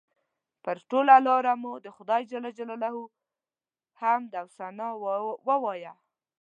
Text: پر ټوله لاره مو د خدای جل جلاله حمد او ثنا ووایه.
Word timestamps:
پر 0.63 0.77
ټوله 0.89 1.15
لاره 1.27 1.53
مو 1.61 1.73
د 1.85 1.87
خدای 1.95 2.21
جل 2.31 2.45
جلاله 2.57 2.89
حمد 3.99 4.31
او 4.41 4.47
ثنا 4.57 4.87
ووایه. 5.51 5.93